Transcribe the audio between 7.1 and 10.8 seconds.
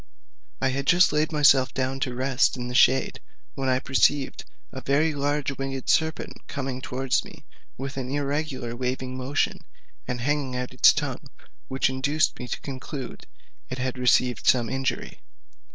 me, with an irregular waving movement, and hanging out